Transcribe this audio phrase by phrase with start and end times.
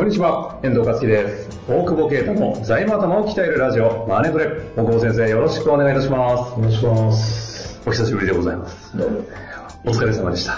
[0.00, 1.60] こんにちは、遠藤和樹です。
[1.68, 4.46] 大久保啓太の財務頭を鍛えるラジオ、マネトレ。
[4.74, 6.54] 大久保先生、よろしくお願いいたします。
[6.54, 7.82] お願いします。
[7.84, 8.96] お久しぶりでございます。
[9.84, 10.54] お疲れ様でした。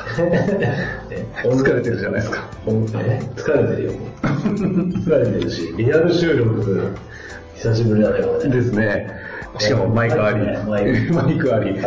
[1.10, 2.48] え 疲れてるじゃないですか。
[2.66, 3.92] 疲れてるよ。
[4.23, 6.93] 疲れてるし、リアル収録、
[7.56, 8.54] 久しぶりだね、これね。
[8.54, 9.22] ですね。
[9.59, 10.38] しかもマイクあり。
[10.66, 11.73] マイクあり。
[11.73, 11.83] 一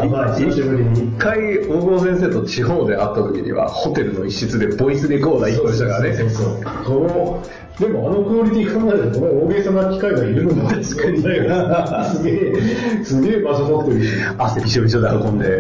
[1.17, 6.13] 回、大久保先生と地方で会った時には、ホテルの一室でボイスレコーダー一個でしたからね。
[6.15, 11.17] そうそうでもあのクオリティ考えると、大げさな機械がいるのも確かに。
[11.21, 11.27] す
[12.23, 12.53] げえ、
[13.03, 14.11] すげえ場所持ってるし。
[14.37, 15.59] 汗びしょびしょで運んで、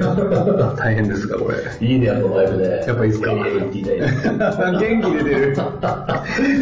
[0.77, 1.57] 大変ですが、これ。
[1.85, 2.83] いいね、やっぱマイクで。
[2.87, 3.33] やっぱいいっすか？
[3.35, 3.95] 元気出て
[5.29, 5.55] る。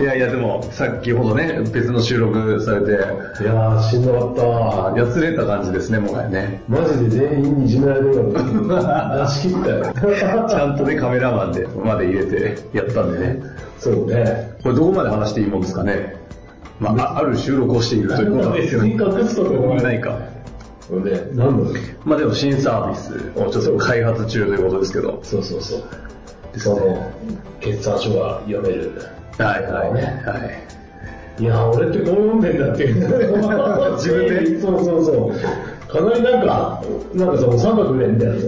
[0.02, 4.94] いやいや、でも、先ほどね、別の収録されて、いやー、しんどかったわ。
[4.98, 6.62] やつれた感じですね、もはやね。
[6.68, 8.24] マジで全員にいじめられるよ。
[8.34, 9.94] 出し切ったよ。
[10.50, 13.42] ちゃんとね、カメラマンで、まで入れてやったんでね。
[13.80, 14.52] そうね。
[14.64, 16.16] これどこまで話していいもんですかね。
[16.80, 20.18] まあ、あある収録をしているということなんですよ別に隠すとかもないか。
[20.90, 21.80] これね、なんだ。
[22.04, 25.20] まあでも新サービスをちょっと開発中ということですけど。
[25.24, 26.60] そうそうそう。
[26.60, 27.12] その、
[27.60, 28.92] 決算書が読める。
[29.38, 29.92] はいはい。
[29.92, 30.74] はい。
[31.40, 32.96] いや、俺ってこう読んでんだっていう。
[33.98, 35.32] 自分でそうそうそう。
[35.94, 36.82] かなりなんか、
[37.14, 38.48] なんかその三角でみたいなさ、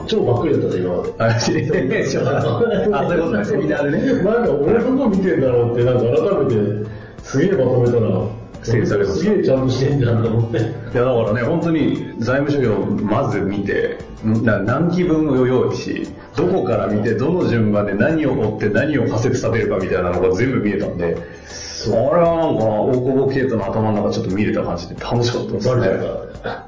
[0.00, 0.06] うん。
[0.06, 0.94] 超ばっくりだったで今。
[1.18, 4.22] あ、そういうことね、セミナーでね。
[4.22, 6.90] なんか俺どこ見てんだろうって、なんか改めて、
[7.22, 8.20] すげえまとめたら、
[8.62, 10.58] 整理されましたすげえちゃんとしてんじゃんと思って。
[10.58, 21.16] いやだからね、本当に財務諸表をまず見て、な何期分を用意し、どこから見て、どの順番で何を追って何を仮説立てるかみたいなのが全部見えたんで、
[21.76, 25.76] それはなんか、大久保啓太の頭の中ちょっと見れた感じで楽しかったですね。
[25.76, 25.92] バレ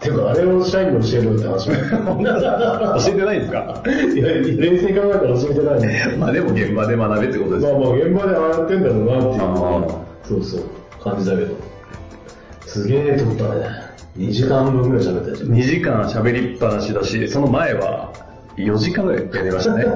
[0.03, 1.67] ちゃうかあれを社員に教えろって話。
[1.69, 3.83] 教えてないんですか？
[3.87, 4.45] いや、冷
[4.79, 6.17] 静に考えたら教えてないね。
[6.19, 9.87] まあでも現場で学べってことですまあまあ、現場でああやってんだろうなっていうあ
[10.25, 10.63] そうそう、
[11.03, 11.55] 感じだけど。
[12.67, 13.67] すげえ撮ったね。
[14.19, 15.51] 2時間分ぐらい喋ったじゃん。
[15.51, 18.13] 2時間喋りっぱなしだし、その前は
[18.65, 19.85] 4時間ぐらいやりましたね。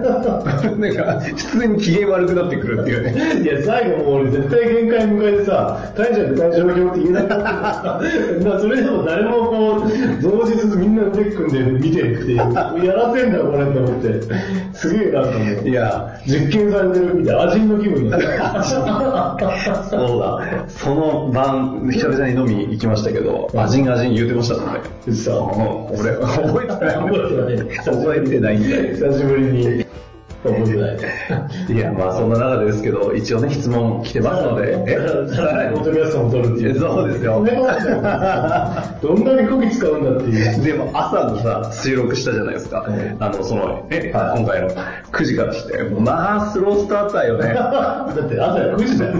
[0.78, 3.42] なんか、普通に機嫌悪くなってくるっていうね。
[3.42, 12.44] いや、最後もう俺絶対限界迎えてさ、大丈夫大丈夫表って言えなかったからさ、それでも誰もこう、同日みんな腕組んで見てるっていう、や
[12.94, 14.20] らせんだこれって思って、
[14.72, 18.62] すげえなんかもう、いや、実験されてるみたいな、味の気分になった。
[18.64, 20.64] そうだ。
[20.68, 24.80] その晩、久々に飲み行きましたけど、アジンアジン言うてましたもんね。
[25.12, 26.96] さ俺、覚えてない。
[26.96, 28.94] 覚えてない覚えてないんだよ。
[28.94, 29.86] 久しぶりに、い。
[31.72, 34.72] いや、まあそんな中でですけど、一応ね、質問来てますので。
[34.88, 34.96] え？
[35.72, 36.80] ポッドキャストも撮るっていう。
[36.80, 37.44] そうですよ。
[39.00, 40.64] どんなにこき使うんだっていう。
[40.64, 42.84] でも朝のさ、収録したじゃないですか。
[42.88, 47.54] うんあの、その、え、はい今回の9時からして、まあスロースターターよね。
[47.54, 49.14] だって朝9時だよ。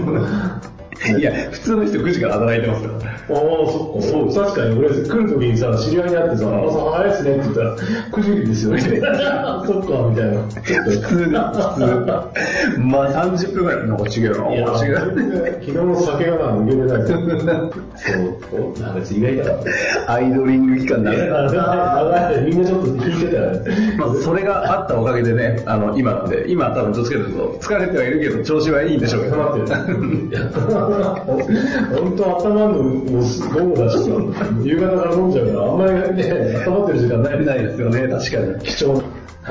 [1.17, 3.11] いや、普通の人9時から働いてますから。
[3.11, 4.07] ああ、そっか。
[4.07, 8.81] そう、確かに俺、来る時にさ、知り合いに会ってさ、朝早いっすねって言ったら、9時ですよね。
[9.67, 10.41] そっか、みたいな。
[10.43, 11.29] 普通で、普通。
[12.79, 14.53] まあ30分ぐらい、なんか違うな。
[14.53, 14.95] いや、違う。
[15.59, 17.61] 昨日の酒がな、抜けてない。
[17.95, 20.13] そう、なんか意外だな。
[20.13, 21.17] アイドリング期間だね。
[21.27, 23.95] 長い、みんなちょっと引いてたよね。
[23.97, 29.35] まあ、それがあったおかげでね、あの、今なんで、今多分どっちかというと、疲れてはいるけど、調子はいいんでしょうけど。
[30.93, 37.45] 本当頭の午後だし、夕方から飲んじゃうから、あんまりね、温まってる時間ない。
[37.45, 38.59] ないですよね、確かに。
[38.63, 39.03] 貴重な。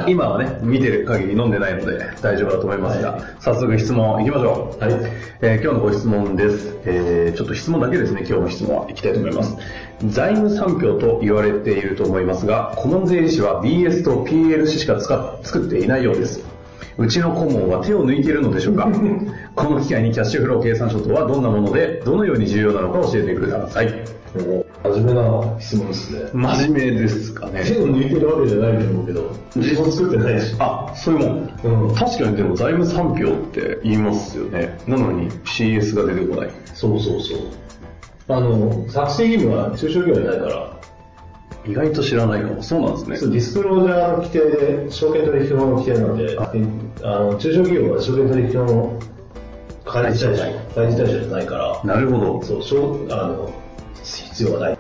[0.08, 4.82] 今はね、見てる限り飲んでないので大丈夫だと思いますが、はい早速質問行きましょう。
[4.82, 4.92] はい
[5.42, 6.76] えー今日のご質問です。
[6.84, 9.56] えーちょっと質問だけですね、今日の質問はいきたいと思います。
[10.06, 16.51] 財務産業と言われていると思いますが、顧問税理士は BS と PLC しか使っ作っていないようです。
[16.98, 18.88] うちの顧問は手を抜いているのでしょうか？
[19.56, 23.92] この機会にキャッシュフロー計算書とはどんなもので、どのように重要なのか教えてください。
[24.34, 26.30] 真面目な質問ですね。
[26.32, 27.62] 真面目ですかね。
[27.66, 30.54] 手を抜いてるわけじゃないと思うけど、自分作ってないし。
[30.58, 31.88] あ、そういうもん。
[31.88, 34.78] うん確かにでも財務産業って言いますよね。
[34.86, 36.50] なのに CS が出てこない。
[36.72, 37.38] そうそうそう。
[38.28, 40.71] あの、作成義務は中小企業にないから、
[41.64, 42.62] 意外と知らないかも。
[42.62, 43.16] そうなんですね。
[43.16, 46.36] そうディスクロージャーの規定で、証券取引法の規定なんで、
[47.04, 49.00] あの中小企業は証券取引法の
[49.84, 52.42] 開示対象、開示対象じゃないから、なるほど。
[52.42, 53.52] そう、しょうあの、
[54.02, 54.78] 必要はない。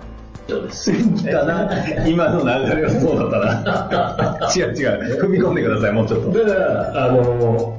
[0.48, 1.70] だな。
[2.06, 4.50] 今の流れはそうだったな。
[4.54, 5.22] 違う違う。
[5.22, 6.30] 踏み込んでください、もうちょっと。
[6.30, 7.78] だから、あの、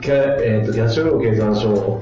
[0.00, 2.00] キャ,、えー、とキャッシュフロー計算書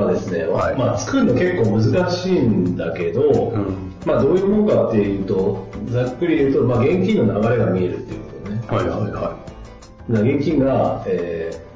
[0.00, 0.76] はですね、はい。
[0.76, 3.92] まあ、作るの結構難しいんだけど、ん。
[4.06, 8.60] まあ、どういうものかっていうと、ざっくり言うと、まあ、現金の流れが見えるっていうことね。
[8.66, 9.36] はいはいはだか
[10.08, 11.72] ら現金が、えー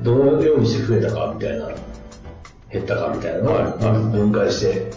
[0.00, 1.68] どのようにして増えたかみたいな、
[2.70, 3.64] 減ったかみたいなのをはい。
[3.64, 4.02] はい。
[4.12, 4.90] 分解して、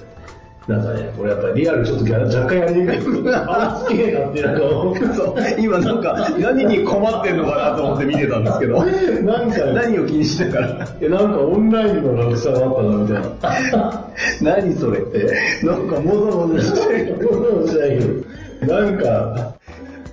[0.69, 3.33] なんかね、これやっぱりリアルちょっとギャ若干やりにくい。
[3.33, 4.95] あ、すげえなってなんか思う。
[4.95, 4.99] い。
[5.15, 5.35] そう。
[5.59, 8.85] 今なんか、何に困ってんのかなと思って見てたんですけど。
[9.23, 10.87] なんか、何を気にしてたから。
[11.01, 13.19] えなんかオンラインの楽さがあったなみた
[13.59, 14.11] いな。
[14.61, 15.65] 何それって。
[15.65, 17.17] なんかもぞもぞしてる。
[17.19, 19.53] そうじゃないけど、なんか、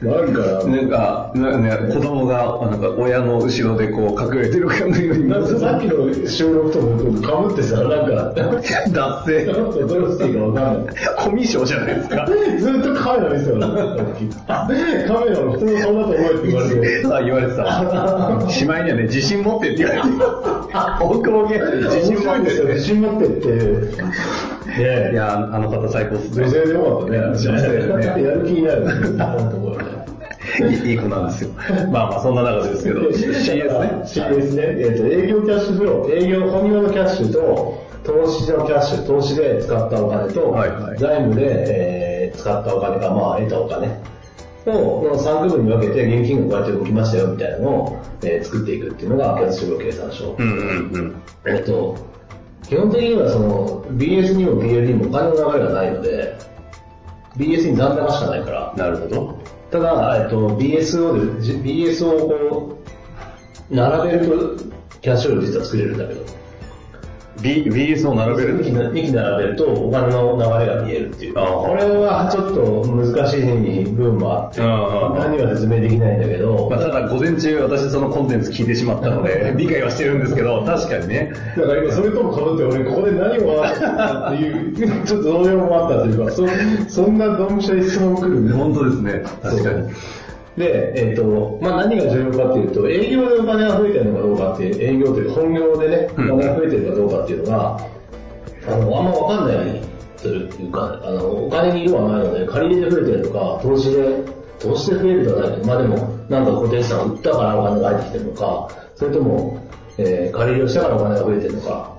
[0.02, 9.46] なんか、なんか、なんかね、子供が、なんか親の後ろでこう隠れてるかのように、なんかさっきの収録ともかぶってさ、なんか、脱線。
[9.46, 10.94] ちょっとどうしていいかわかんない。
[11.16, 12.26] コミュ障じゃないですか。
[12.58, 13.60] ずっとカメラ見てたの。
[14.46, 17.02] カメラの普通の顔だと思えって言われて。
[17.02, 18.50] さあ言われてた。
[18.50, 20.08] しまいにはね、自信持ってって言われて。
[21.00, 24.65] 大久保自信持って自信持ってって。
[24.66, 26.44] ねいや、あの方最高っすね。
[26.44, 27.18] 女性でよかったね。
[27.18, 28.84] 女性でねやる気になる。
[28.84, 30.06] ね。
[30.60, 31.50] いいいい子なんですよ。
[31.90, 33.00] まあまあ、そんな中ですけど。
[33.00, 34.02] CS ね。
[34.04, 34.62] CS ね。
[34.78, 43.86] えっと、営業キャッシュフロー、営業本業のキャッシュと、投資のキャッシュ、投資で使ったお金と、はいはい財務で、えー使ったお金か、まあ、得たお金
[44.66, 50.36] を、この3区分に分けて現金がこうやって動きましたよみたいなのを、えー作っていくっていうのがキャッシュフロー計算書。
[50.38, 51.22] うんうんうん。
[51.46, 51.96] えっと、
[52.68, 56.36] 基本的にはその BS にも PL にもお金の流れがないので、
[57.36, 59.38] BS に残高しかないから、なるほど。
[59.70, 62.78] ただ、えっと、BS をで、じ BS をこ
[63.70, 64.64] う、並べると、
[65.00, 66.22] キャッシュフロー実は作れるんだけど、
[67.42, 71.34] B、BS を並べる2機な二機並べるとお金の流れが見えるっていう。
[71.34, 81.32] これはちょっと難しい部分もあって、何は説明できないんだけど、まあ、ただ午前中私そのコンテンツ聞いてしまったので 理解はしてるんですけど確かにね。
[81.56, 86.46] だから今それとも被って俺ここで何を笑ってたっていう、ちょっと動揺もあったというか、そ
[86.88, 89.22] そんなドンピシャに質問来るんで本当ですね。
[89.42, 89.88] 確かに
[90.56, 97.81] で、えっ、と、まあ、何が重要かっていうと、営業でお金が増えてるのかどうかっていう、営業というか本業でね、おうん金が増えてるかどうかっていうのが、
[98.67, 99.82] あの、あんまわかんない
[100.23, 104.25] というか、あの、お金に色はないので、借り入れで増えてるとか、投資で、
[104.58, 105.97] 投資で増えるとはないけど、まあでも、
[106.29, 109.62] なんか固定資産を売ったからお金が入ってきてるのか、それとも、
[109.99, 111.97] えー借り入れをしたからお金が増えてるのか、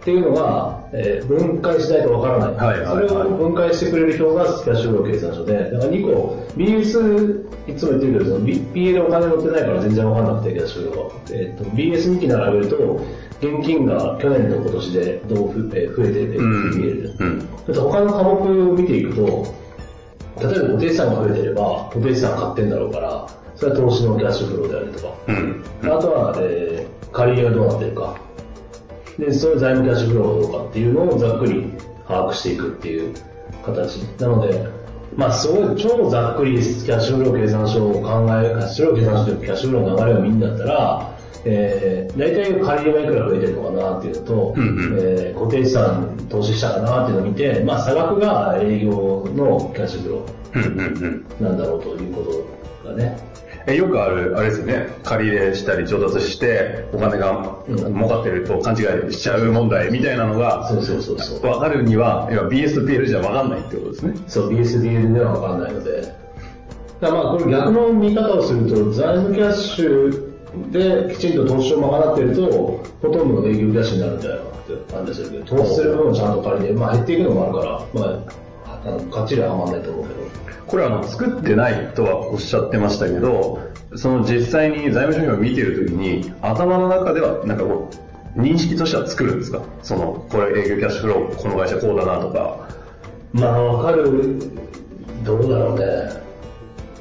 [0.00, 2.66] っていうのが、えー分解しないとわからない。
[2.66, 11.12] はいはいはいそれを分解してくれる表がキャッシュフロー計算書で、だから2個、BS、いつも言ってるけど、B- PL お金乗ってないから全然わかんなくて、キャッシュフローは。
[11.32, 13.00] えっ、と、BS2 期並べると、
[13.40, 17.16] 現金が去年と今年でどう増えてるってうん見える。
[17.20, 19.26] うんあと他の科目を見ていくと、
[20.40, 23.26] 例えば固定資産が増えてれば、固定資産買ってんだろうから、
[23.56, 25.14] それは投資のキャッシュフローであるとか。
[25.28, 28.20] うんあとは、えー借り入れがどうなってるか。
[29.18, 31.72] で、それ財務キャッシュフローがどうかっていうのをざっくり
[32.06, 33.14] 把握していくっていう
[33.64, 33.96] 形。
[34.20, 34.66] なので、
[35.14, 44.98] まあ、すごい超ざっくりキャッシュフロー計算書を考え、キャッシュフロー計算書というかキャッシュフローの流れを見るんだったら、えー、大体借り入れがいくら増えてるのかなっていうのと、うんうん。
[44.98, 48.90] えー固定資産投資したかなっていうのを見て、まあ、差額が営業
[49.34, 52.22] のキャッシュフローなんだろうというこ
[52.82, 53.16] とがね、
[53.66, 61.40] えよくある、あれですよね、借り入れしたり調達して、お金がうん儲かってると勘違いしちゃう問題みたいなのが、そうそうそうそう。
[61.40, 64.14] 分かるには、要は BS と PL じゃ分かんないってことですね。
[64.28, 66.02] そう、BSDL ではわかんないので。
[67.00, 70.36] だからまあ、これ逆の見方をすると、財務キャッシュ
[70.70, 78.22] できちんと投資を賄っていると、ほとんどの営業キャッシュになるんじゃないかなって感じがするけど、投資する分をちゃんと借りて、まあ減っていくのもあるから、ま
[78.86, 80.45] あ、あっちりははまんないと思うけど。
[80.66, 83.60] これはあの作ってないとはおっしゃってましたけど、
[83.94, 87.88] その実際に財務諸表を見てるときに、頭の中ではなんかこ
[88.36, 89.62] う、認識としては作るんですか？
[89.82, 92.68] その、これ営業キャッシュフロー、この会社こうだなとか。
[93.32, 94.38] まあ、わかる、
[95.24, 95.86] どうだろうね。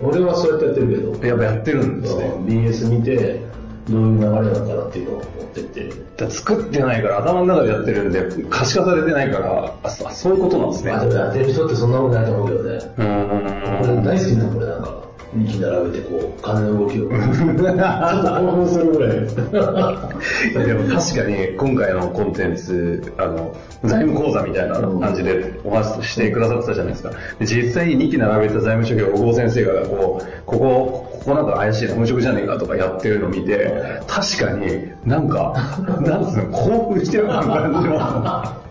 [0.01, 2.33] 俺はそうやってやってるけど、やっぱやってるんですね。
[2.45, 3.41] BS 見て、
[3.89, 6.29] どういう流れなのかなっていうのを持ってって。
[6.29, 10.91] 作ってないから頭の中でやってるんで、可視化されてないから、あそそういうことなんですね。
[10.91, 12.69] まあでもやってる人ってそんなことないと思うけどね。
[12.97, 15.05] うーん俺大好きなのこれなんか。
[15.35, 17.09] 2機並べてこう、金の動きを。
[17.11, 17.17] ちょっ
[17.57, 19.19] と興奮するぐらい。
[20.65, 23.53] でも確かに今回のコンテンツ、あの、
[23.83, 27.11] 財務講座みたいな感じでお話ししてくださってたじゃないですか。
[27.39, 35.53] で実際に2期並べた財務諸表を小郷先生がこう、ここ、ここなんか怪しいな、無職じゃねえかとかやってるのを見て、確かになんか、
[35.99, 37.41] なんつうの、興奮してる感
[37.81, 38.64] じの。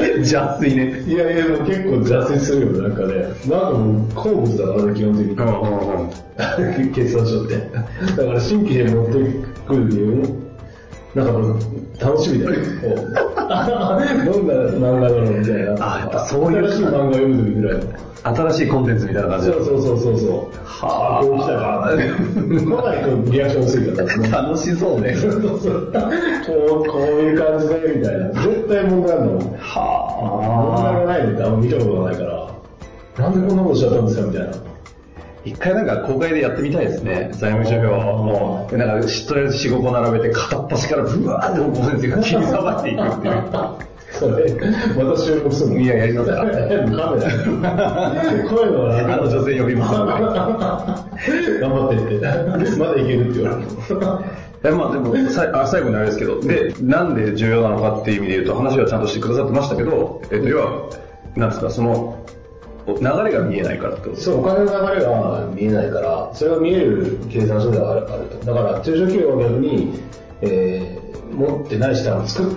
[0.18, 1.00] 邪推ね。
[1.06, 3.14] いやいや、でも結構邪推するよ、なんかね。
[3.48, 5.32] なんかもう、好物だからね、基本的に。
[5.32, 6.90] うんうんうん。
[6.92, 7.56] 決算書って。
[8.16, 9.12] だから新規で持って
[9.66, 10.49] くるっていう、
[11.14, 11.58] なんかもう
[12.00, 12.54] 楽しみだよ。
[12.54, 15.74] どんな漫画だろうみたいな。
[15.96, 17.82] あやっぱそういう新しい漫画読むぐらい。
[18.22, 20.30] 新しいコンテンツみたいな感じそうそうそうそうそう。
[20.64, 22.82] はあこう来たか。
[22.82, 24.42] かなりこうリアクション薄いから。
[24.42, 25.14] 楽しそうね。
[25.14, 25.92] そうそうそう。
[25.92, 28.28] こう、こういう感じで、みたいな。
[28.28, 29.30] 絶対問題あるの。
[29.32, 32.50] 問題はがないのってあんま見たことがないから。
[33.18, 34.69] なんでこんなことしちゃったんですかみたいな。
[35.44, 37.30] 一回なんか公開でやってみたいですね。
[37.32, 43.90] 財務諸表も、なんかとりあえず4、5個並べて片っ端からブワーって小先生が切りさばいていくっていう。
[44.12, 44.52] それ、
[45.02, 46.58] また収録するのいや、やりますかカメラ。
[48.48, 49.94] 声のはあの女性呼びます。
[49.94, 50.06] 頑
[51.70, 52.26] 張ってって。
[52.76, 53.68] まだいけるって言われる。
[54.62, 60.90] えまあでもさあ最後にあれですけど、で、なんで重要なのかっていう意味で言うと話はちゃんとしてくださってましたけど、えっと、要は、
[61.36, 62.22] なんですか、その、
[62.98, 64.20] 流れが見えないからってこと？
[64.20, 68.46] そう、お金の流れが見えないから、それが見える計算書ではあるあると。
[68.46, 70.00] だから、中小企業は逆に、
[70.42, 72.54] えー、持ってない人は作っ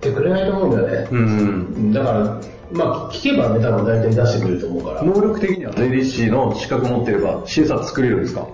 [0.00, 1.08] てくれないと思うんだよね。
[1.10, 1.92] うん。
[1.92, 2.40] だから、
[2.72, 5.02] まあ、聞けばね、多分大体出してくれると思うから。
[5.02, 8.46] 能力的には税理士の資格持ってれば審査作れるんですか？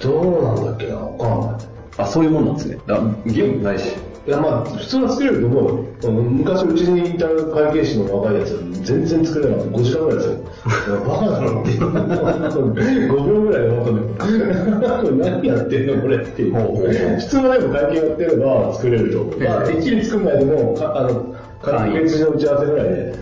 [0.00, 1.60] どうなんだっけな、わかんない。
[1.98, 2.78] あ、そういうもんなんですね。
[2.86, 3.96] だ義務ないし。
[4.26, 5.86] いや、まあ、普通は作れると思。
[6.02, 9.70] あの昔うちにいた会計士の若いやつ、全然作れなかった。
[9.78, 11.00] 5時間ぐらいですよ。
[11.06, 13.12] バカだろっていう。
[13.12, 15.12] 5秒ぐらいで終わったのよ。
[15.12, 16.54] 何やってんのこれっていう。
[16.54, 19.38] 普通はでも会計やってれば作れると思う。
[19.38, 23.14] まあ、てっきり作んないでも、かあの、会計士の打ち合わせぐらいで、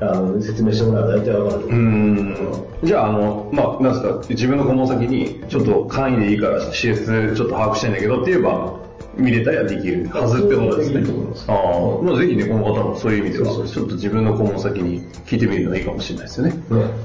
[0.00, 1.72] あの、説明してもらえば大体わかるとう。
[1.72, 2.36] ん。
[2.82, 8.77] じゃあ、あの、まあ、なんですか、自分の顧問先に、ちょっと簡易でいいから CS ちょっと把握したいんだけどって言えば、
[9.18, 11.02] 見れたりはできるはずってことですね。
[11.48, 16.52] ああ、まあぜひね、この方もそういう意味では、ちょっと自分の顧問先に聞いてみるのがいいかもしれないですよね。
[16.52, 16.60] ね、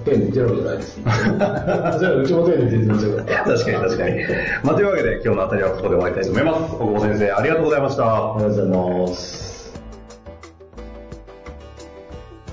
[0.06, 0.94] 手抜いてるわけじゃないです。
[1.02, 3.18] それはうちも手抜いてるんですよ。
[3.26, 4.24] 確かに確かに。
[4.64, 6.74] まあ、というわけで、今日のあたりはここで終わりたいと思います。
[6.76, 8.04] 小久保先生、ありがとうございました。
[8.06, 9.82] ありがとうございます。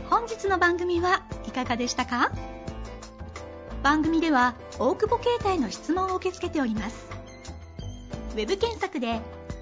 [0.08, 2.32] 本日の番組はいかがでしたか？
[3.82, 7.06] 番組では大久保携帯の質問を受け付けております
[8.34, 9.20] ウェブ検索で「